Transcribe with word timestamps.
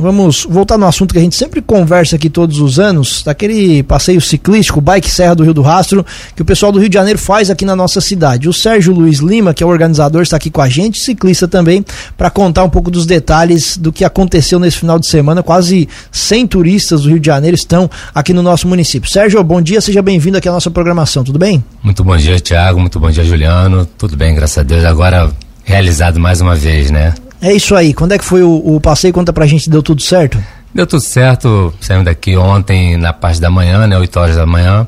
Vamos 0.00 0.46
voltar 0.48 0.78
no 0.78 0.86
assunto 0.86 1.12
que 1.12 1.18
a 1.18 1.22
gente 1.22 1.34
sempre 1.34 1.60
conversa 1.60 2.14
aqui 2.14 2.30
todos 2.30 2.60
os 2.60 2.78
anos, 2.78 3.24
daquele 3.24 3.82
passeio 3.82 4.20
ciclístico, 4.20 4.80
Bike 4.80 5.10
Serra 5.10 5.34
do 5.34 5.42
Rio 5.42 5.52
do 5.52 5.60
Rastro, 5.60 6.06
que 6.36 6.42
o 6.42 6.44
pessoal 6.44 6.70
do 6.70 6.78
Rio 6.78 6.88
de 6.88 6.94
Janeiro 6.94 7.18
faz 7.18 7.50
aqui 7.50 7.64
na 7.64 7.74
nossa 7.74 8.00
cidade. 8.00 8.48
O 8.48 8.52
Sérgio 8.52 8.94
Luiz 8.94 9.18
Lima, 9.18 9.52
que 9.52 9.60
é 9.60 9.66
o 9.66 9.68
organizador, 9.68 10.22
está 10.22 10.36
aqui 10.36 10.50
com 10.50 10.62
a 10.62 10.68
gente, 10.68 11.00
ciclista 11.00 11.48
também, 11.48 11.84
para 12.16 12.30
contar 12.30 12.62
um 12.62 12.70
pouco 12.70 12.92
dos 12.92 13.06
detalhes 13.06 13.76
do 13.76 13.92
que 13.92 14.04
aconteceu 14.04 14.60
nesse 14.60 14.78
final 14.78 15.00
de 15.00 15.08
semana. 15.08 15.42
Quase 15.42 15.88
100 16.12 16.46
turistas 16.46 17.02
do 17.02 17.08
Rio 17.08 17.18
de 17.18 17.26
Janeiro 17.26 17.56
estão 17.56 17.90
aqui 18.14 18.32
no 18.32 18.40
nosso 18.40 18.68
município. 18.68 19.10
Sérgio, 19.10 19.42
bom 19.42 19.60
dia, 19.60 19.80
seja 19.80 20.00
bem-vindo 20.00 20.38
aqui 20.38 20.48
à 20.48 20.52
nossa 20.52 20.70
programação, 20.70 21.24
tudo 21.24 21.40
bem? 21.40 21.64
Muito 21.82 22.04
bom 22.04 22.16
dia, 22.16 22.38
Tiago, 22.38 22.78
muito 22.78 23.00
bom 23.00 23.10
dia, 23.10 23.24
Juliano. 23.24 23.84
Tudo 23.98 24.16
bem, 24.16 24.32
graças 24.32 24.58
a 24.58 24.62
Deus. 24.62 24.84
Agora 24.84 25.28
realizado 25.64 26.20
mais 26.20 26.40
uma 26.40 26.54
vez, 26.54 26.88
né? 26.88 27.14
É 27.40 27.52
isso 27.52 27.74
aí. 27.74 27.94
Quando 27.94 28.12
é 28.12 28.18
que 28.18 28.24
foi 28.24 28.42
o, 28.42 28.76
o 28.76 28.80
passeio? 28.80 29.14
Conta 29.14 29.32
pra 29.32 29.46
gente, 29.46 29.70
deu 29.70 29.82
tudo 29.82 30.02
certo? 30.02 30.42
Deu 30.74 30.86
tudo 30.86 31.00
certo. 31.00 31.72
Saímos 31.80 32.04
daqui 32.04 32.36
ontem 32.36 32.96
na 32.96 33.12
parte 33.12 33.40
da 33.40 33.50
manhã, 33.50 33.86
né? 33.86 33.96
8 33.96 34.20
horas 34.20 34.36
da 34.36 34.46
manhã. 34.46 34.86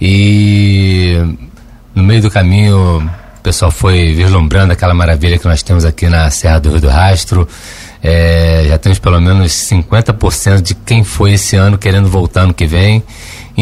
E 0.00 1.18
no 1.94 2.02
meio 2.02 2.22
do 2.22 2.30
caminho 2.30 2.98
o 3.40 3.42
pessoal 3.42 3.70
foi 3.70 4.14
vislumbrando 4.14 4.72
aquela 4.72 4.94
maravilha 4.94 5.38
que 5.38 5.46
nós 5.46 5.62
temos 5.62 5.84
aqui 5.84 6.08
na 6.08 6.30
Serra 6.30 6.58
do 6.58 6.70
Rio 6.70 6.80
do 6.80 6.88
Rastro. 6.88 7.48
É, 8.02 8.64
já 8.68 8.78
temos 8.78 8.98
pelo 8.98 9.20
menos 9.20 9.52
50% 9.52 10.62
de 10.62 10.74
quem 10.74 11.04
foi 11.04 11.32
esse 11.32 11.56
ano 11.56 11.76
querendo 11.76 12.08
voltar 12.08 12.42
ano 12.42 12.54
que 12.54 12.66
vem. 12.66 13.02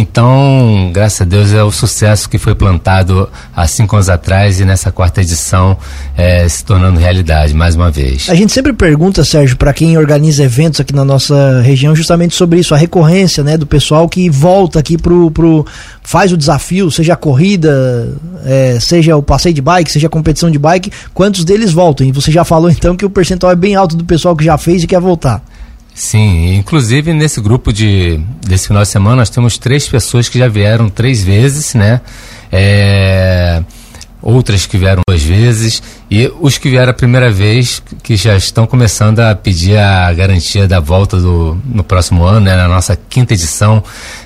Então, 0.00 0.90
graças 0.92 1.22
a 1.22 1.24
Deus, 1.24 1.52
é 1.52 1.60
o 1.60 1.72
sucesso 1.72 2.30
que 2.30 2.38
foi 2.38 2.54
plantado 2.54 3.28
há 3.54 3.66
cinco 3.66 3.96
anos 3.96 4.08
atrás 4.08 4.60
e 4.60 4.64
nessa 4.64 4.92
quarta 4.92 5.20
edição 5.20 5.76
é, 6.16 6.48
se 6.48 6.64
tornando 6.64 7.00
realidade 7.00 7.52
mais 7.52 7.74
uma 7.74 7.90
vez. 7.90 8.30
A 8.30 8.34
gente 8.36 8.52
sempre 8.52 8.72
pergunta, 8.72 9.24
Sérgio, 9.24 9.56
para 9.56 9.72
quem 9.72 9.98
organiza 9.98 10.44
eventos 10.44 10.78
aqui 10.78 10.94
na 10.94 11.04
nossa 11.04 11.60
região, 11.62 11.96
justamente 11.96 12.36
sobre 12.36 12.60
isso, 12.60 12.74
a 12.74 12.76
recorrência 12.76 13.42
né, 13.42 13.56
do 13.56 13.66
pessoal 13.66 14.08
que 14.08 14.30
volta 14.30 14.78
aqui 14.78 14.96
pro, 14.96 15.32
pro 15.32 15.66
faz 16.04 16.30
o 16.30 16.36
desafio, 16.36 16.92
seja 16.92 17.14
a 17.14 17.16
corrida, 17.16 18.08
é, 18.44 18.78
seja 18.80 19.16
o 19.16 19.22
passeio 19.22 19.54
de 19.54 19.60
bike, 19.60 19.90
seja 19.90 20.06
a 20.06 20.10
competição 20.10 20.48
de 20.48 20.60
bike, 20.60 20.92
quantos 21.12 21.44
deles 21.44 21.72
voltam? 21.72 22.06
E 22.06 22.12
você 22.12 22.30
já 22.30 22.44
falou 22.44 22.70
então 22.70 22.96
que 22.96 23.04
o 23.04 23.10
percentual 23.10 23.50
é 23.50 23.56
bem 23.56 23.74
alto 23.74 23.96
do 23.96 24.04
pessoal 24.04 24.36
que 24.36 24.44
já 24.44 24.56
fez 24.56 24.84
e 24.84 24.86
quer 24.86 25.00
voltar. 25.00 25.42
Sim, 25.98 26.54
inclusive 26.54 27.12
nesse 27.12 27.40
grupo 27.40 27.72
de 27.72 28.20
desse 28.46 28.68
final 28.68 28.84
de 28.84 28.88
semana 28.88 29.16
nós 29.16 29.30
temos 29.30 29.58
três 29.58 29.88
pessoas 29.88 30.28
que 30.28 30.38
já 30.38 30.46
vieram 30.46 30.88
três 30.88 31.24
vezes, 31.24 31.74
né? 31.74 32.00
É, 32.52 33.64
outras 34.20 34.66
que 34.66 34.76
vieram 34.76 35.02
duas 35.08 35.22
vezes 35.22 35.82
e 36.10 36.30
os 36.40 36.58
que 36.58 36.68
vieram 36.68 36.90
a 36.90 36.94
primeira 36.94 37.30
vez 37.30 37.82
que 38.02 38.16
já 38.16 38.36
estão 38.36 38.66
começando 38.66 39.20
a 39.20 39.34
pedir 39.34 39.78
a 39.78 40.12
garantia 40.12 40.66
da 40.66 40.80
volta 40.80 41.20
do, 41.20 41.56
no 41.64 41.84
próximo 41.84 42.24
ano, 42.24 42.40
né, 42.40 42.56
na 42.56 42.68
nossa 42.68 42.98
quinta 43.08 43.34
edição, 43.34 43.82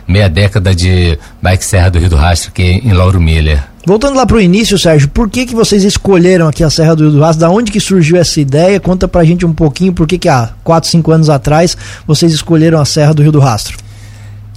meia 0.06 0.28
década 0.28 0.74
de 0.74 1.18
Bike 1.42 1.64
Serra 1.64 1.90
do 1.90 1.98
Rio 1.98 2.10
do 2.10 2.16
Rastro, 2.16 2.50
aqui 2.50 2.62
em 2.62 2.92
Lauro 2.92 3.20
Miller. 3.20 3.62
Voltando 3.84 4.16
lá 4.16 4.24
para 4.24 4.36
o 4.36 4.40
início, 4.40 4.78
Sérgio, 4.78 5.08
por 5.08 5.28
que, 5.28 5.44
que 5.44 5.54
vocês 5.56 5.82
escolheram 5.82 6.46
aqui 6.46 6.62
a 6.62 6.70
Serra 6.70 6.94
do 6.94 7.02
Rio 7.04 7.12
do 7.12 7.20
Rastro? 7.20 7.40
Da 7.40 7.50
onde 7.50 7.72
que 7.72 7.80
surgiu 7.80 8.16
essa 8.16 8.40
ideia? 8.40 8.78
Conta 8.78 9.08
pra 9.08 9.24
gente 9.24 9.44
um 9.44 9.52
pouquinho 9.52 9.92
por 9.92 10.06
que, 10.06 10.18
que 10.18 10.28
há 10.28 10.50
4, 10.62 10.88
5 10.88 11.10
anos 11.10 11.28
atrás 11.28 11.76
vocês 12.06 12.32
escolheram 12.32 12.80
a 12.80 12.84
Serra 12.84 13.12
do 13.12 13.22
Rio 13.22 13.32
do 13.32 13.40
Rastro. 13.40 13.76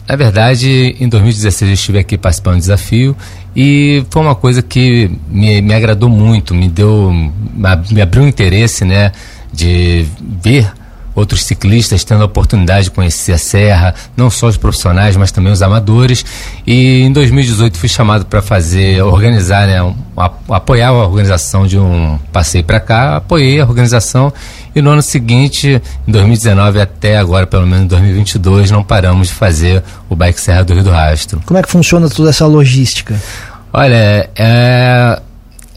Na 0.07 0.15
verdade, 0.15 0.95
em 0.99 1.09
2016 1.09 1.69
eu 1.69 1.73
estive 1.73 1.97
aqui 1.97 2.17
participando 2.17 2.57
do 2.57 2.59
desafio 2.59 3.17
e 3.55 4.03
foi 4.09 4.21
uma 4.21 4.35
coisa 4.35 4.61
que 4.61 5.09
me, 5.29 5.61
me 5.61 5.73
agradou 5.73 6.09
muito, 6.09 6.53
me 6.53 6.67
deu, 6.67 7.11
me 7.91 8.01
abriu 8.01 8.23
um 8.23 8.27
interesse, 8.27 8.83
né, 8.83 9.11
de 9.53 10.05
ver 10.43 10.71
outros 11.15 11.45
ciclistas 11.45 12.03
tendo 12.03 12.21
a 12.21 12.25
oportunidade 12.25 12.85
de 12.85 12.91
conhecer 12.91 13.31
a 13.31 13.37
serra, 13.37 13.95
não 14.15 14.29
só 14.29 14.47
os 14.47 14.57
profissionais, 14.57 15.15
mas 15.15 15.31
também 15.31 15.51
os 15.51 15.61
amadores. 15.61 16.25
E 16.67 17.01
em 17.01 17.11
2018 17.11 17.77
fui 17.77 17.89
chamado 17.89 18.25
para 18.25 18.41
fazer, 18.41 19.01
organizar, 19.01 19.65
né, 19.65 19.81
um, 19.81 19.95
apoiar 20.49 20.89
a 20.89 20.93
organização 20.93 21.65
de 21.65 21.79
um 21.79 22.19
passeio 22.31 22.63
para 22.63 22.79
cá, 22.79 23.17
apoiei 23.17 23.59
a 23.59 23.65
organização 23.65 24.33
e 24.75 24.81
no 24.81 24.89
ano 24.89 25.01
seguinte, 25.01 25.81
em 26.05 26.11
2019 26.11 26.81
até 26.81 27.17
agora, 27.17 27.47
pelo 27.47 27.65
menos 27.65 27.85
em 27.85 27.87
2022, 27.87 28.71
não 28.71 28.83
paramos 28.83 29.29
de 29.29 29.33
fazer 29.33 29.81
o 30.09 30.17
Bike 30.17 30.39
Serra 30.39 30.65
do 30.65 30.73
Rio 30.73 30.83
do 30.83 30.89
Rastro. 30.91 31.41
Como 31.45 31.57
é 31.57 31.63
que 31.63 31.69
funciona 31.69 32.09
toda 32.09 32.29
essa 32.29 32.45
logística? 32.45 33.15
Olha, 33.71 34.29
é, 34.35 35.21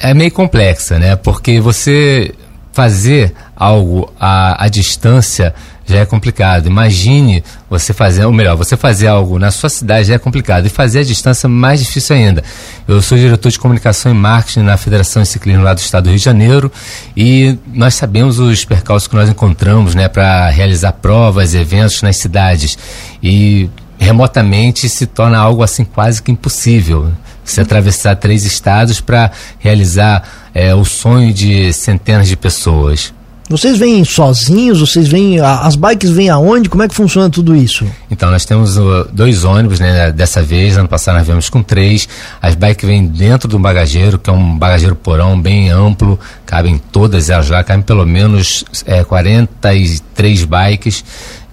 é 0.00 0.14
meio 0.14 0.32
complexa, 0.32 0.98
né? 0.98 1.14
Porque 1.14 1.60
você 1.60 2.34
fazer 2.78 3.34
algo 3.56 4.08
à, 4.20 4.64
à 4.64 4.68
distância 4.68 5.52
já 5.84 5.98
é 5.98 6.06
complicado. 6.06 6.66
Imagine 6.66 7.42
você 7.68 7.92
fazer, 7.92 8.24
ou 8.24 8.30
melhor, 8.30 8.54
você 8.54 8.76
fazer 8.76 9.08
algo 9.08 9.36
na 9.36 9.50
sua 9.50 9.68
cidade 9.68 10.06
já 10.06 10.14
é 10.14 10.18
complicado. 10.18 10.66
E 10.66 10.68
fazer 10.68 11.00
à 11.00 11.02
distância 11.02 11.48
mais 11.48 11.80
difícil 11.80 12.14
ainda. 12.14 12.44
Eu 12.86 13.02
sou 13.02 13.18
diretor 13.18 13.50
de 13.50 13.58
comunicação 13.58 14.12
e 14.12 14.14
marketing 14.14 14.60
na 14.60 14.76
Federação 14.76 15.22
de 15.22 15.28
Ciclismo 15.28 15.64
lá 15.64 15.74
do 15.74 15.78
Estado 15.78 16.04
do 16.04 16.10
Rio 16.10 16.18
de 16.18 16.24
Janeiro 16.24 16.70
e 17.16 17.58
nós 17.74 17.96
sabemos 17.96 18.38
os 18.38 18.64
percalços 18.64 19.08
que 19.08 19.16
nós 19.16 19.28
encontramos 19.28 19.96
né, 19.96 20.06
para 20.06 20.48
realizar 20.50 20.92
provas, 20.92 21.56
eventos 21.56 22.00
nas 22.00 22.16
cidades. 22.16 22.78
E 23.20 23.68
remotamente 23.98 24.88
se 24.88 25.04
torna 25.04 25.36
algo 25.36 25.64
assim 25.64 25.84
quase 25.84 26.22
que 26.22 26.30
impossível. 26.30 27.10
Você 27.52 27.60
atravessar 27.60 28.16
três 28.16 28.44
estados 28.44 29.00
para 29.00 29.30
realizar 29.58 30.50
é, 30.54 30.74
o 30.74 30.84
sonho 30.84 31.32
de 31.32 31.72
centenas 31.72 32.28
de 32.28 32.36
pessoas. 32.36 33.12
Vocês 33.48 33.78
vêm 33.78 34.04
sozinhos? 34.04 34.80
Vocês 34.80 35.08
vêm. 35.08 35.40
As 35.40 35.74
bikes 35.74 36.10
vêm 36.10 36.28
aonde? 36.28 36.68
Como 36.68 36.82
é 36.82 36.88
que 36.88 36.94
funciona 36.94 37.30
tudo 37.30 37.56
isso? 37.56 37.86
Então, 38.10 38.30
nós 38.30 38.44
temos 38.44 38.76
uh, 38.76 39.08
dois 39.10 39.42
ônibus, 39.42 39.80
né? 39.80 40.12
Dessa 40.12 40.42
vez, 40.42 40.76
ano 40.76 40.86
passado 40.86 41.16
nós 41.16 41.24
viemos 41.26 41.48
com 41.48 41.62
três. 41.62 42.06
As 42.42 42.54
bikes 42.54 42.86
vêm 42.86 43.06
dentro 43.06 43.48
do 43.48 43.58
bagageiro, 43.58 44.18
que 44.18 44.28
é 44.28 44.32
um 44.32 44.58
bagageiro 44.58 44.94
porão 44.94 45.40
bem 45.40 45.70
amplo, 45.70 46.20
cabem 46.44 46.78
todas 46.92 47.30
elas 47.30 47.48
lá, 47.48 47.64
cabem 47.64 47.82
pelo 47.82 48.04
menos 48.04 48.64
é, 48.84 49.02
43 49.02 50.44
bikes 50.44 51.02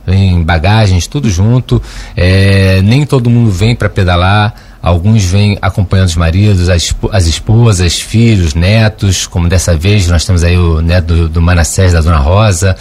em 0.05 0.43
bagagens, 0.43 1.07
tudo 1.07 1.29
junto. 1.29 1.81
É, 2.15 2.81
nem 2.83 3.05
todo 3.05 3.29
mundo 3.29 3.51
vem 3.51 3.73
para 3.73 3.87
pedalar. 3.87 4.53
Alguns 4.85 5.25
vêm 5.25 5.57
acompanhando 5.63 6.09
os 6.09 6.15
maridos, 6.15 6.69
as, 6.69 6.95
as 7.11 7.25
esposas, 7.25 7.99
filhos, 7.99 8.53
netos, 8.53 9.25
como 9.25 9.49
dessa 9.49 9.75
vez 9.75 10.07
nós 10.07 10.23
temos 10.23 10.43
aí 10.43 10.55
o 10.59 10.79
neto 10.79 11.07
do, 11.07 11.27
do 11.27 11.41
Manassés, 11.41 11.93
da 11.93 12.01
Dona 12.01 12.19
Rosa. 12.19 12.77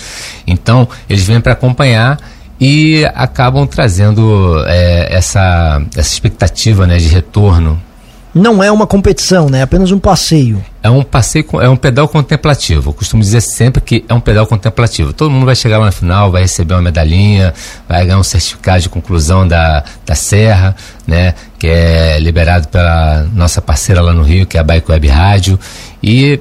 Então, 0.46 0.86
eles 1.08 1.26
vêm 1.26 1.40
para 1.40 1.54
acompanhar 1.54 2.20
e 2.60 3.06
acabam 3.14 3.66
trazendo 3.66 4.62
é, 4.66 5.08
essa, 5.10 5.80
essa 5.96 6.12
expectativa 6.12 6.86
né, 6.86 6.98
de 6.98 7.08
retorno 7.08 7.80
não 8.34 8.62
é 8.62 8.72
uma 8.72 8.86
competição, 8.86 9.48
né? 9.48 9.60
É 9.60 9.62
apenas 9.62 9.92
um 9.92 9.98
passeio. 9.98 10.62
É 10.82 10.90
um 10.90 11.04
passeio, 11.04 11.46
é 11.60 11.68
um 11.68 11.76
pedal 11.76 12.08
contemplativo. 12.08 12.90
Eu 12.90 12.92
costumo 12.92 13.22
dizer 13.22 13.40
sempre 13.40 13.80
que 13.80 14.04
é 14.08 14.12
um 14.12 14.20
pedal 14.20 14.44
contemplativo. 14.46 15.12
Todo 15.12 15.30
mundo 15.30 15.46
vai 15.46 15.54
chegar 15.54 15.78
lá 15.78 15.86
no 15.86 15.92
final, 15.92 16.32
vai 16.32 16.42
receber 16.42 16.74
uma 16.74 16.82
medalhinha, 16.82 17.54
vai 17.88 18.04
ganhar 18.04 18.18
um 18.18 18.24
certificado 18.24 18.82
de 18.82 18.88
conclusão 18.88 19.46
da, 19.46 19.84
da 20.04 20.16
Serra, 20.16 20.74
né? 21.06 21.34
Que 21.58 21.68
é 21.68 22.18
liberado 22.18 22.66
pela 22.68 23.24
nossa 23.32 23.62
parceira 23.62 24.02
lá 24.02 24.12
no 24.12 24.24
Rio, 24.24 24.46
que 24.46 24.56
é 24.56 24.60
a 24.60 24.64
Bike 24.64 24.90
Web 24.90 25.06
Rádio. 25.06 25.58
E 26.02 26.40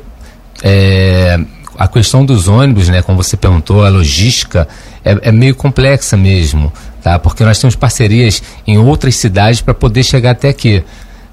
é, 0.63 1.39
a 1.77 1.87
questão 1.87 2.25
dos 2.25 2.47
ônibus, 2.47 2.89
né? 2.89 3.03
Como 3.03 3.21
você 3.21 3.37
perguntou, 3.37 3.85
a 3.85 3.89
logística 3.89 4.67
é, 5.05 5.29
é 5.29 5.31
meio 5.31 5.53
complexa 5.53 6.17
mesmo, 6.17 6.73
tá? 7.03 7.19
Porque 7.19 7.43
nós 7.43 7.59
temos 7.59 7.75
parcerias 7.75 8.41
em 8.65 8.79
outras 8.79 9.15
cidades 9.15 9.61
para 9.61 9.75
poder 9.75 10.03
chegar 10.03 10.31
até 10.31 10.49
aqui. 10.49 10.83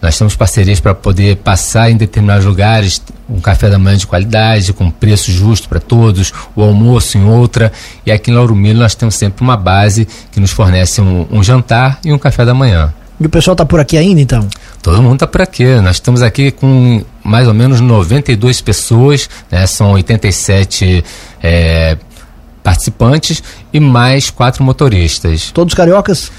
Nós 0.00 0.16
temos 0.16 0.34
parcerias 0.34 0.80
para 0.80 0.94
poder 0.94 1.36
passar 1.36 1.90
em 1.90 1.96
determinados 1.96 2.46
lugares 2.46 3.02
um 3.28 3.40
café 3.40 3.68
da 3.70 3.78
manhã 3.78 3.96
de 3.96 4.06
qualidade, 4.06 4.72
com 4.72 4.90
preço 4.90 5.30
justo 5.30 5.68
para 5.68 5.78
todos, 5.78 6.32
o 6.56 6.62
almoço 6.62 7.16
em 7.16 7.24
outra. 7.24 7.72
E 8.04 8.10
aqui 8.10 8.30
em 8.30 8.34
Lauro 8.34 8.56
nós 8.74 8.94
temos 8.94 9.14
sempre 9.14 9.42
uma 9.42 9.56
base 9.56 10.08
que 10.32 10.40
nos 10.40 10.50
fornece 10.50 11.00
um, 11.00 11.26
um 11.30 11.42
jantar 11.42 12.00
e 12.04 12.12
um 12.12 12.18
café 12.18 12.44
da 12.44 12.54
manhã. 12.54 12.92
E 13.20 13.26
o 13.26 13.28
pessoal 13.28 13.52
está 13.52 13.66
por 13.66 13.78
aqui 13.78 13.98
ainda, 13.98 14.20
então? 14.20 14.48
Todo 14.82 15.02
mundo 15.02 15.14
está 15.14 15.26
por 15.26 15.42
aqui. 15.42 15.66
Nós 15.80 15.96
estamos 15.96 16.22
aqui 16.22 16.50
com 16.50 17.04
mais 17.22 17.46
ou 17.46 17.52
menos 17.52 17.78
92 17.80 18.62
pessoas, 18.62 19.28
né? 19.50 19.66
são 19.66 19.92
87 19.92 21.04
é, 21.42 21.98
participantes 22.62 23.42
e 23.72 23.78
mais 23.78 24.30
quatro 24.30 24.64
motoristas. 24.64 25.50
Todos 25.52 25.74
cariocas? 25.74 26.32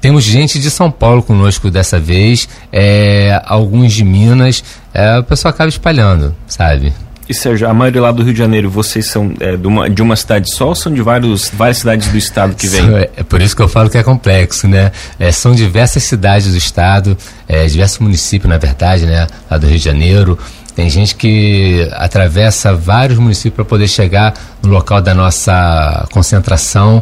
Temos 0.00 0.24
gente 0.24 0.58
de 0.58 0.70
São 0.70 0.90
Paulo 0.90 1.22
conosco 1.22 1.70
dessa 1.70 1.98
vez, 1.98 2.48
é, 2.72 3.40
alguns 3.44 3.92
de 3.92 4.04
Minas. 4.04 4.64
É, 4.94 5.18
o 5.18 5.24
pessoal 5.24 5.52
acaba 5.52 5.68
espalhando, 5.68 6.34
sabe? 6.46 6.92
E 7.30 7.34
Sérgio, 7.34 7.68
a 7.68 7.72
maioria 7.72 8.02
lá 8.02 8.10
do 8.10 8.24
Rio 8.24 8.32
de 8.32 8.38
Janeiro, 8.40 8.68
vocês 8.68 9.06
são 9.06 9.32
é, 9.38 9.56
de, 9.56 9.64
uma, 9.64 9.88
de 9.88 10.02
uma 10.02 10.16
cidade 10.16 10.52
só 10.52 10.70
ou 10.70 10.74
são 10.74 10.92
de 10.92 11.00
vários, 11.00 11.48
várias 11.54 11.78
cidades 11.78 12.08
do 12.08 12.18
estado 12.18 12.56
que 12.56 12.66
vêm? 12.66 12.92
É, 12.96 13.10
é, 13.18 13.22
por 13.22 13.40
isso 13.40 13.54
que 13.54 13.62
eu 13.62 13.68
falo 13.68 13.88
que 13.88 13.96
é 13.96 14.02
complexo, 14.02 14.66
né? 14.66 14.90
É, 15.16 15.30
são 15.30 15.54
diversas 15.54 16.02
cidades 16.02 16.50
do 16.50 16.56
estado, 16.56 17.16
é, 17.46 17.66
diversos 17.66 18.00
municípios, 18.00 18.50
na 18.50 18.58
verdade, 18.58 19.06
né? 19.06 19.28
Lá 19.48 19.58
do 19.58 19.68
Rio 19.68 19.78
de 19.78 19.84
Janeiro. 19.84 20.36
Tem 20.74 20.90
gente 20.90 21.14
que 21.14 21.88
atravessa 21.92 22.74
vários 22.74 23.16
municípios 23.18 23.54
para 23.54 23.64
poder 23.64 23.86
chegar 23.86 24.34
no 24.60 24.68
local 24.70 25.00
da 25.00 25.14
nossa 25.14 26.08
concentração. 26.10 27.00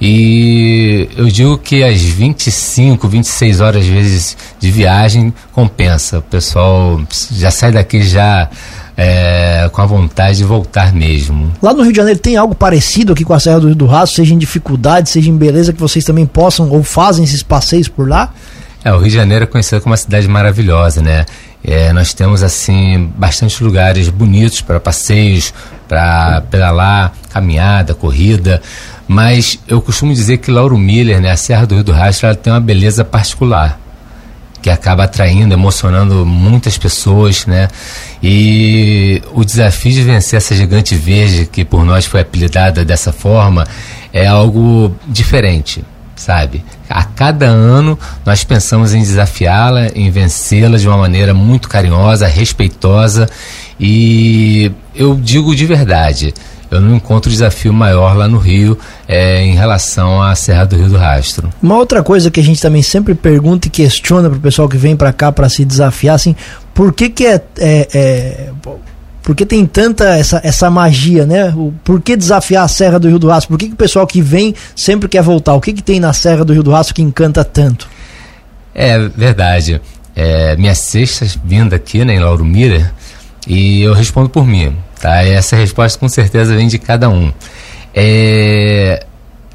E 0.00 1.08
eu 1.16 1.26
digo 1.26 1.56
que 1.56 1.82
as 1.82 2.00
25, 2.02 3.08
26 3.08 3.60
horas 3.60 3.82
às 3.82 3.88
vezes 3.88 4.36
de 4.60 4.70
viagem 4.70 5.32
compensa. 5.52 6.18
O 6.18 6.22
pessoal 6.22 7.00
já 7.32 7.50
sai 7.50 7.72
daqui 7.72 8.02
já 8.02 8.50
é, 8.96 9.68
com 9.72 9.80
a 9.80 9.86
vontade 9.86 10.38
de 10.38 10.44
voltar 10.44 10.92
mesmo. 10.92 11.52
Lá 11.62 11.72
no 11.72 11.82
Rio 11.82 11.92
de 11.92 11.96
Janeiro 11.96 12.18
tem 12.18 12.36
algo 12.36 12.54
parecido 12.54 13.12
aqui 13.12 13.24
com 13.24 13.32
a 13.32 13.40
Serra 13.40 13.60
do 13.60 13.66
Rio 13.68 13.76
do 13.76 13.86
Rastro, 13.86 14.16
seja 14.16 14.34
em 14.34 14.38
dificuldade, 14.38 15.08
seja 15.08 15.30
em 15.30 15.36
beleza, 15.36 15.72
que 15.72 15.80
vocês 15.80 16.04
também 16.04 16.26
possam 16.26 16.70
ou 16.70 16.82
fazem 16.82 17.24
esses 17.24 17.42
passeios 17.42 17.88
por 17.88 18.08
lá? 18.08 18.32
É, 18.84 18.92
o 18.92 18.98
Rio 18.98 19.08
de 19.08 19.16
Janeiro 19.16 19.44
é 19.44 19.46
conhecido 19.46 19.80
como 19.80 19.92
uma 19.92 19.96
cidade 19.96 20.28
maravilhosa, 20.28 21.02
né? 21.02 21.26
É, 21.64 21.92
nós 21.92 22.14
temos 22.14 22.44
assim 22.44 23.10
bastante 23.16 23.62
lugares 23.64 24.08
bonitos 24.08 24.60
para 24.60 24.78
passeios, 24.78 25.52
para 25.88 26.42
pedalar, 26.42 27.12
caminhada, 27.30 27.94
corrida. 27.94 28.62
Mas 29.08 29.58
eu 29.68 29.80
costumo 29.80 30.12
dizer 30.12 30.38
que 30.38 30.50
Lauro 30.50 30.76
Miller, 30.76 31.20
né, 31.20 31.30
a 31.30 31.36
Serra 31.36 31.66
do 31.66 31.74
Rio 31.76 31.84
do 31.84 31.92
Rastro, 31.92 32.26
ela 32.26 32.36
tem 32.36 32.52
uma 32.52 32.60
beleza 32.60 33.04
particular 33.04 33.80
que 34.60 34.68
acaba 34.68 35.04
atraindo, 35.04 35.54
emocionando 35.54 36.26
muitas 36.26 36.76
pessoas, 36.76 37.46
né? 37.46 37.68
E 38.20 39.22
o 39.32 39.44
desafio 39.44 39.92
de 39.92 40.02
vencer 40.02 40.38
essa 40.38 40.56
gigante 40.56 40.96
verde, 40.96 41.46
que 41.46 41.64
por 41.64 41.84
nós 41.84 42.04
foi 42.04 42.22
apelidada 42.22 42.84
dessa 42.84 43.12
forma, 43.12 43.64
é 44.12 44.26
algo 44.26 44.92
diferente 45.06 45.84
sabe? 46.16 46.64
A 46.88 47.04
cada 47.04 47.46
ano 47.46 47.98
nós 48.24 48.44
pensamos 48.44 48.94
em 48.94 49.00
desafiá-la, 49.00 49.88
em 49.94 50.10
vencê-la 50.10 50.76
de 50.78 50.86
uma 50.86 50.96
maneira 50.96 51.34
muito 51.34 51.68
carinhosa, 51.68 52.26
respeitosa 52.26 53.28
e 53.78 54.70
eu 54.94 55.14
digo 55.14 55.54
de 55.54 55.66
verdade, 55.66 56.32
eu 56.70 56.80
não 56.80 56.96
encontro 56.96 57.30
desafio 57.30 57.72
maior 57.72 58.16
lá 58.16 58.26
no 58.26 58.38
Rio 58.38 58.76
é, 59.06 59.42
em 59.42 59.54
relação 59.54 60.20
à 60.20 60.34
Serra 60.34 60.64
do 60.64 60.76
Rio 60.76 60.88
do 60.88 60.96
Rastro. 60.96 61.48
Uma 61.62 61.76
outra 61.76 62.02
coisa 62.02 62.30
que 62.30 62.40
a 62.40 62.42
gente 62.42 62.60
também 62.60 62.82
sempre 62.82 63.14
pergunta 63.14 63.68
e 63.68 63.70
questiona 63.70 64.28
para 64.28 64.38
o 64.38 64.40
pessoal 64.40 64.68
que 64.68 64.76
vem 64.76 64.96
para 64.96 65.12
cá 65.12 65.30
para 65.30 65.48
se 65.48 65.64
desafiar, 65.64 66.16
assim, 66.16 66.34
por 66.74 66.92
que 66.92 67.08
que 67.08 67.26
é, 67.26 67.40
é, 67.58 67.88
é 67.94 68.50
porque 69.26 69.44
tem 69.44 69.66
tanta 69.66 70.16
essa, 70.16 70.40
essa 70.44 70.70
magia, 70.70 71.26
né? 71.26 71.52
O, 71.56 71.74
por 71.82 72.00
que 72.00 72.16
desafiar 72.16 72.62
a 72.62 72.68
Serra 72.68 72.96
do 72.96 73.08
Rio 73.08 73.18
do 73.18 73.26
Rastro? 73.26 73.48
Por 73.48 73.58
que, 73.58 73.66
que 73.66 73.74
o 73.74 73.76
pessoal 73.76 74.06
que 74.06 74.22
vem 74.22 74.54
sempre 74.76 75.08
quer 75.08 75.20
voltar? 75.20 75.54
O 75.54 75.60
que, 75.60 75.72
que 75.72 75.82
tem 75.82 75.98
na 75.98 76.12
Serra 76.12 76.44
do 76.44 76.52
Rio 76.52 76.62
do 76.62 76.70
Rastro 76.70 76.94
que 76.94 77.02
encanta 77.02 77.44
tanto? 77.44 77.88
É 78.72 78.96
verdade. 79.08 79.80
É, 80.14 80.56
minha 80.56 80.76
sexta 80.76 81.26
vinda 81.44 81.74
aqui 81.74 82.04
né, 82.04 82.14
em 82.14 82.20
Lauro 82.20 82.44
Mira 82.44 82.94
e 83.48 83.82
eu 83.82 83.94
respondo 83.94 84.28
por 84.28 84.46
mim. 84.46 84.76
Tá? 85.00 85.24
E 85.24 85.32
essa 85.32 85.56
resposta 85.56 85.98
com 85.98 86.08
certeza 86.08 86.54
vem 86.54 86.68
de 86.68 86.78
cada 86.78 87.08
um. 87.08 87.32
É, 87.92 89.04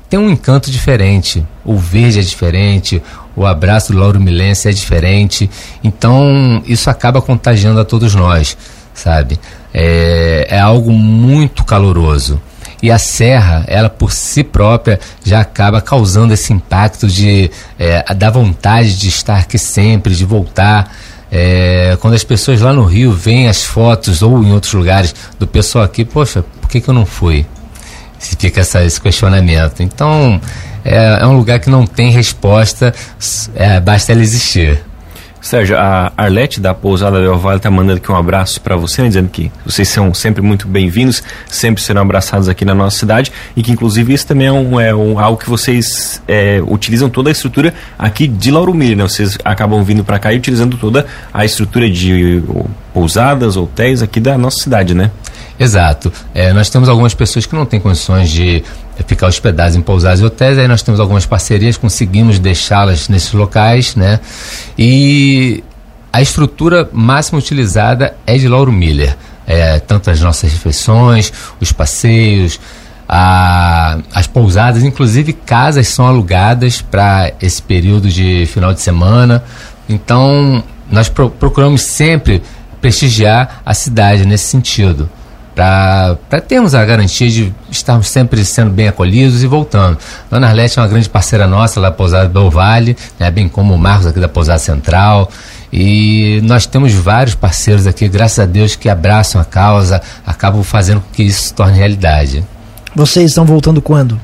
tem 0.09 0.19
um 0.19 0.29
encanto 0.29 0.69
diferente. 0.69 1.47
O 1.63 1.77
verde 1.77 2.19
é 2.19 2.21
diferente, 2.21 3.01
o 3.37 3.45
abraço 3.45 3.93
do 3.93 3.99
Lauro 3.99 4.19
Milense 4.19 4.67
é 4.67 4.71
diferente. 4.73 5.49
Então, 5.81 6.61
isso 6.65 6.89
acaba 6.89 7.21
contagiando 7.21 7.79
a 7.79 7.85
todos 7.85 8.13
nós, 8.13 8.57
sabe? 8.93 9.39
é, 9.73 10.47
é 10.49 10.59
algo 10.59 10.91
muito 10.91 11.63
caloroso. 11.63 12.41
E 12.81 12.89
a 12.89 12.97
serra, 12.97 13.63
ela 13.67 13.89
por 13.89 14.11
si 14.11 14.43
própria, 14.43 14.99
já 15.23 15.39
acaba 15.41 15.79
causando 15.81 16.33
esse 16.33 16.51
impacto 16.51 17.07
de 17.07 17.51
é, 17.77 18.13
da 18.15 18.29
vontade 18.29 18.97
de 18.97 19.07
estar 19.07 19.37
aqui 19.37 19.59
sempre, 19.59 20.15
de 20.15 20.25
voltar. 20.25 20.91
É, 21.31 21.95
quando 22.01 22.15
as 22.15 22.23
pessoas 22.23 22.59
lá 22.59 22.73
no 22.73 22.83
Rio 22.83 23.13
veem 23.13 23.47
as 23.47 23.63
fotos 23.63 24.21
ou 24.21 24.43
em 24.43 24.51
outros 24.51 24.73
lugares 24.73 25.13
do 25.39 25.45
pessoal 25.47 25.85
aqui, 25.85 26.03
poxa, 26.03 26.43
por 26.59 26.69
que, 26.69 26.81
que 26.81 26.89
eu 26.89 26.93
não 26.93 27.05
fui? 27.05 27.45
Se 28.17 28.35
fica 28.35 28.61
essa, 28.61 28.83
esse 28.83 28.99
questionamento. 28.99 29.81
Então, 29.81 30.41
é, 30.83 31.19
é, 31.21 31.27
um 31.27 31.37
lugar 31.37 31.59
que 31.59 31.69
não 31.69 31.85
tem 31.85 32.11
resposta, 32.11 32.93
é, 33.55 33.79
basta 33.79 34.11
ela 34.11 34.21
existir. 34.21 34.83
Sérgio, 35.41 35.75
a 35.75 36.13
Arlete 36.15 36.61
da 36.61 36.71
Pousada 36.71 37.19
Del 37.19 37.35
Vale 37.35 37.57
está 37.57 37.71
mandando 37.71 37.97
aqui 37.97 38.11
um 38.11 38.15
abraço 38.15 38.61
para 38.61 38.75
você, 38.75 39.01
né, 39.01 39.07
dizendo 39.07 39.27
que 39.27 39.51
vocês 39.65 39.89
são 39.89 40.13
sempre 40.13 40.39
muito 40.39 40.67
bem-vindos, 40.67 41.23
sempre 41.49 41.81
serão 41.81 42.03
abraçados 42.03 42.47
aqui 42.47 42.63
na 42.63 42.75
nossa 42.75 42.99
cidade 42.99 43.31
e 43.55 43.63
que 43.63 43.71
inclusive 43.71 44.13
isso 44.13 44.27
também 44.27 44.45
é, 44.45 44.51
um, 44.51 44.79
é 44.79 44.93
um, 44.93 45.17
algo 45.17 45.39
que 45.39 45.49
vocês 45.49 46.21
é, 46.27 46.61
utilizam 46.67 47.09
toda 47.09 47.29
a 47.29 47.31
estrutura 47.31 47.73
aqui 47.97 48.27
de 48.27 48.51
Lauro 48.51 48.71
Miller, 48.71 48.97
né? 48.97 49.03
Vocês 49.03 49.35
acabam 49.43 49.83
vindo 49.83 50.03
para 50.03 50.19
cá 50.19 50.31
e 50.31 50.37
utilizando 50.37 50.77
toda 50.77 51.07
a 51.33 51.43
estrutura 51.43 51.89
de 51.89 52.43
pousadas, 52.93 53.57
hotéis 53.57 54.03
aqui 54.03 54.19
da 54.19 54.37
nossa 54.37 54.61
cidade, 54.61 54.93
né? 54.93 55.09
Exato. 55.59 56.11
É, 56.35 56.53
nós 56.53 56.69
temos 56.69 56.87
algumas 56.87 57.15
pessoas 57.15 57.47
que 57.47 57.55
não 57.55 57.65
têm 57.65 57.79
condições 57.79 58.29
de 58.29 58.63
ficar 59.05 59.27
hospedadas 59.27 59.75
em 59.75 59.81
pousadas 59.81 60.19
e 60.19 60.25
hotéis, 60.25 60.57
aí 60.57 60.67
nós 60.67 60.81
temos 60.81 60.99
algumas 60.99 61.25
parcerias, 61.25 61.77
conseguimos 61.77 62.39
deixá-las 62.39 63.09
nesses 63.09 63.31
locais, 63.33 63.95
né? 63.95 64.19
E 64.77 65.63
a 66.11 66.21
estrutura 66.21 66.89
máxima 66.91 67.39
utilizada 67.39 68.15
é 68.25 68.37
de 68.37 68.47
Lauro 68.47 68.71
Miller. 68.71 69.15
É, 69.47 69.79
tanto 69.79 70.09
as 70.09 70.21
nossas 70.21 70.51
refeições, 70.53 71.33
os 71.59 71.71
passeios, 71.71 72.59
a, 73.07 73.97
as 74.13 74.27
pousadas, 74.27 74.83
inclusive 74.83 75.33
casas 75.33 75.87
são 75.87 76.07
alugadas 76.07 76.81
para 76.81 77.33
esse 77.41 77.61
período 77.61 78.07
de 78.07 78.45
final 78.45 78.73
de 78.73 78.79
semana. 78.79 79.43
Então, 79.89 80.63
nós 80.89 81.09
pro, 81.09 81.29
procuramos 81.29 81.81
sempre 81.81 82.41
prestigiar 82.79 83.61
a 83.65 83.73
cidade 83.73 84.25
nesse 84.25 84.45
sentido 84.45 85.09
para 85.55 86.41
termos 86.47 86.73
a 86.73 86.83
garantia 86.85 87.29
de 87.29 87.53
estarmos 87.69 88.07
sempre 88.07 88.43
sendo 88.45 88.71
bem 88.71 88.87
acolhidos 88.87 89.43
e 89.43 89.47
voltando. 89.47 89.97
Dona 90.29 90.47
Arlete 90.47 90.79
é 90.79 90.81
uma 90.81 90.87
grande 90.87 91.09
parceira 91.09 91.47
nossa 91.47 91.79
lá 91.79 91.89
da 91.89 91.95
Pousada 91.95 92.27
do 92.27 92.49
Vale, 92.49 92.95
né, 93.19 93.29
bem 93.29 93.49
como 93.49 93.73
o 93.73 93.77
Marcos 93.77 94.07
aqui 94.07 94.19
da 94.19 94.29
Pousada 94.29 94.59
Central. 94.59 95.29
E 95.71 96.41
nós 96.43 96.65
temos 96.65 96.93
vários 96.93 97.35
parceiros 97.35 97.87
aqui, 97.87 98.07
graças 98.07 98.39
a 98.39 98.45
Deus, 98.45 98.75
que 98.75 98.89
abraçam 98.89 99.39
a 99.39 99.45
causa, 99.45 100.01
acabam 100.25 100.63
fazendo 100.63 101.01
com 101.01 101.11
que 101.13 101.23
isso 101.23 101.43
se 101.43 101.53
torne 101.53 101.77
realidade. 101.77 102.43
Vocês 102.95 103.31
estão 103.31 103.45
voltando 103.45 103.81
quando? 103.81 104.19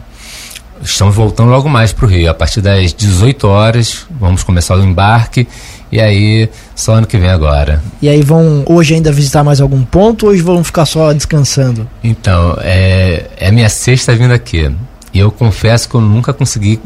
Estamos 0.81 1.15
voltando 1.15 1.50
logo 1.50 1.69
mais 1.69 1.91
para 1.91 2.06
o 2.06 2.09
Rio. 2.09 2.30
A 2.30 2.33
partir 2.33 2.62
das 2.62 2.94
18 2.94 3.47
horas, 3.47 4.06
vamos 4.12 4.44
começar 4.44 4.75
o 4.75 4.83
embarque 4.83 5.47
e 5.92 6.01
aí, 6.01 6.50
só 6.75 6.95
ano 6.95 7.07
que 7.07 7.18
vem 7.18 7.30
agora. 7.30 7.81
E 8.01 8.10
aí 8.10 8.22
vão 8.22 8.63
hoje 8.68 8.94
ainda 8.94 9.12
visitar 9.12 9.44
mais 9.44 9.62
algum 9.62 9.84
ponto 9.84 10.25
ou 10.25 10.31
hoje 10.31 10.42
vão 10.42 10.63
ficar 10.63 10.86
só 10.86 11.13
descansando? 11.13 11.88
Então, 12.04 12.57
é, 12.62 13.25
é 13.38 13.51
minha 13.51 13.69
sexta 13.69 14.13
vinda 14.16 14.36
aqui. 14.36 14.69
E 15.13 15.19
eu 15.19 15.31
confesso 15.31 15.88
que 15.88 15.95
eu 15.95 16.01
nunca 16.01 16.34
consegui 16.34 16.80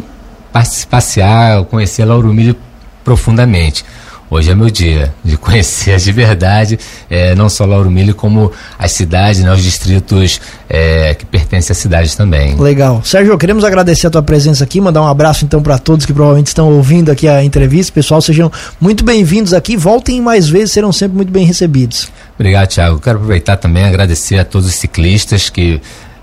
passear, 0.90 1.64
conhecer 1.66 2.06
Lauro 2.06 2.33
Milho 2.33 2.56
profundamente. 3.04 3.83
Hoje 4.33 4.50
é 4.50 4.56
meu 4.56 4.69
dia 4.69 5.14
de 5.26 5.35
conhecer 5.35 5.97
de 5.97 6.09
verdade, 6.14 6.80
é, 7.09 7.35
não 7.35 7.50
só 7.50 7.66
Lauro 7.66 7.92
Milho, 7.92 8.16
como 8.16 8.50
as 8.80 8.94
cidades, 8.94 9.42
né, 9.42 9.52
os 9.52 9.61
distritos 9.61 10.40
é, 10.69 11.14
que 11.14 11.26
pertencem 11.26 11.73
às 11.73 11.78
cidades 11.78 12.16
também. 12.16 12.56
Legal. 12.56 13.02
Sérgio, 13.04 13.38
queremos 13.38 13.66
agradecer 13.66 14.07
a 14.07 14.09
tua 14.09 14.23
presença 14.23 14.64
aqui, 14.64 14.80
mandar 14.80 15.02
um 15.02 15.07
abraço 15.07 15.44
então 15.44 15.61
para 15.61 15.78
todos 15.78 16.06
que 16.06 16.14
provavelmente 16.14 16.47
estão 16.47 16.71
ouvindo 16.71 17.11
aqui 17.11 17.28
a 17.28 17.44
entrevista. 17.44 17.92
Pessoal, 17.92 18.21
sejam 18.21 18.50
muito 18.80 19.04
bem-vindos 19.04 19.54
aqui, 19.54 19.76
voltem 19.76 20.21
mais 20.21 20.47
vezes, 20.47 20.71
serão 20.71 20.94
sempre 20.94 21.18
muito 21.18 21.31
bem 21.33 21.45
recebidos. 21.45 22.09
Obrigado, 22.40 22.69
Thiago. 22.69 23.02
Quero 23.02 23.18
aproveitar 23.18 23.57
também 23.57 23.83
agradecer 23.83 24.40
a 24.40 24.45
todos 24.45 24.66
os 24.66 24.76
ciclistas 24.76 25.50
que 25.50 25.81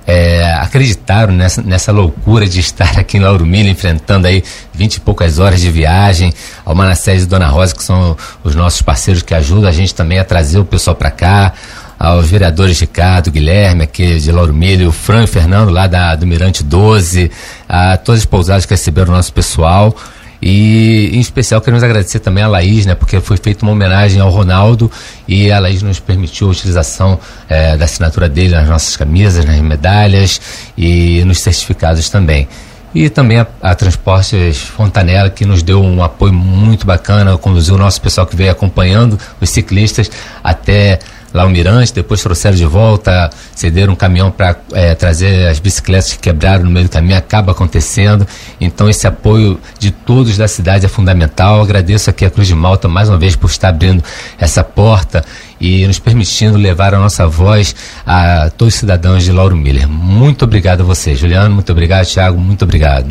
é, 0.08 0.54
acreditaram 0.54 1.34
nessa, 1.34 1.60
nessa 1.60 1.92
loucura 1.92 2.48
de 2.48 2.60
estar 2.60 2.98
aqui 2.98 3.18
em 3.18 3.20
Lauro 3.20 3.46
enfrentando 3.46 4.26
aí 4.26 4.42
vinte 4.72 4.94
e 4.94 5.00
poucas 5.00 5.38
horas 5.38 5.60
de 5.60 5.70
viagem, 5.70 6.32
ao 6.64 6.74
Manassés 6.74 7.24
e 7.24 7.26
Dona 7.26 7.46
Rosa, 7.46 7.74
que 7.74 7.84
são 7.84 8.16
os 8.42 8.54
nossos 8.54 8.80
parceiros 8.80 9.22
que 9.22 9.34
ajudam 9.34 9.68
a 9.68 9.72
gente 9.72 9.94
também 9.94 10.18
a 10.18 10.24
trazer 10.24 10.58
o 10.58 10.64
pessoal 10.64 10.96
para 10.96 11.10
cá, 11.10 11.52
aos 11.98 12.26
vereadores 12.26 12.80
Ricardo, 12.80 13.30
Guilherme, 13.30 13.84
aqui 13.84 14.18
de 14.18 14.32
Lauro 14.32 14.54
Milho, 14.54 14.88
o 14.88 14.92
Fran 14.92 15.24
e 15.24 15.26
Fernando, 15.26 15.70
lá 15.70 15.86
da, 15.86 16.14
do 16.14 16.26
Mirante 16.26 16.64
12, 16.64 17.30
a 17.68 17.98
todas 17.98 18.22
as 18.22 18.26
pousadas 18.26 18.64
que 18.64 18.72
receberam 18.72 19.12
o 19.12 19.16
nosso 19.16 19.32
pessoal. 19.32 19.94
E 20.40 21.10
em 21.12 21.20
especial 21.20 21.60
queremos 21.60 21.82
agradecer 21.82 22.20
também 22.20 22.44
a 22.44 22.48
Laís, 22.48 22.86
né, 22.86 22.94
porque 22.94 23.20
foi 23.20 23.36
feita 23.36 23.64
uma 23.64 23.72
homenagem 23.72 24.20
ao 24.20 24.30
Ronaldo 24.30 24.90
e 25.26 25.50
a 25.50 25.58
Laís 25.58 25.82
nos 25.82 25.98
permitiu 25.98 26.48
a 26.48 26.50
utilização 26.50 27.18
é, 27.48 27.76
da 27.76 27.84
assinatura 27.84 28.28
dele 28.28 28.54
nas 28.54 28.68
nossas 28.68 28.96
camisas, 28.96 29.44
nas 29.44 29.60
medalhas 29.60 30.40
e 30.76 31.24
nos 31.24 31.40
certificados 31.40 32.08
também. 32.08 32.48
E 32.94 33.10
também 33.10 33.38
a, 33.38 33.46
a 33.60 33.74
Transportes 33.74 34.58
Fontanella, 34.58 35.28
que 35.28 35.44
nos 35.44 35.62
deu 35.62 35.82
um 35.82 36.02
apoio 36.02 36.32
muito 36.32 36.86
bacana, 36.86 37.36
conduziu 37.36 37.74
o 37.74 37.78
nosso 37.78 38.00
pessoal 38.00 38.26
que 38.26 38.34
veio 38.34 38.50
acompanhando 38.50 39.18
os 39.40 39.50
ciclistas 39.50 40.10
até 40.42 40.98
lá 41.38 41.46
o 41.46 41.50
Mirante, 41.50 41.94
depois 41.94 42.20
trouxeram 42.20 42.56
de 42.56 42.66
volta, 42.66 43.30
cederam 43.54 43.92
um 43.92 43.96
caminhão 43.96 44.28
para 44.28 44.56
é, 44.72 44.92
trazer 44.96 45.46
as 45.46 45.60
bicicletas 45.60 46.12
que 46.12 46.18
quebraram 46.18 46.64
no 46.64 46.70
meio 46.70 46.86
do 46.86 46.90
caminho, 46.90 47.16
acaba 47.16 47.52
acontecendo. 47.52 48.26
Então 48.60 48.88
esse 48.88 49.06
apoio 49.06 49.60
de 49.78 49.92
todos 49.92 50.36
da 50.36 50.48
cidade 50.48 50.84
é 50.84 50.88
fundamental. 50.88 51.62
Agradeço 51.62 52.10
aqui 52.10 52.24
a 52.24 52.30
Cruz 52.30 52.48
de 52.48 52.56
Malta 52.56 52.88
mais 52.88 53.08
uma 53.08 53.16
vez 53.16 53.36
por 53.36 53.48
estar 53.48 53.68
abrindo 53.68 54.02
essa 54.36 54.64
porta 54.64 55.24
e 55.60 55.86
nos 55.86 56.00
permitindo 56.00 56.58
levar 56.58 56.92
a 56.92 56.98
nossa 56.98 57.26
voz 57.26 57.74
a 58.04 58.50
todos 58.50 58.74
os 58.74 58.80
cidadãos 58.80 59.22
de 59.22 59.30
Lauro 59.30 59.56
Miller. 59.56 59.88
Muito 59.88 60.44
obrigado 60.44 60.80
a 60.80 60.84
você, 60.84 61.14
Juliano, 61.14 61.54
muito 61.54 61.70
obrigado, 61.70 62.04
Thiago, 62.04 62.38
muito 62.40 62.64
obrigado. 62.64 63.06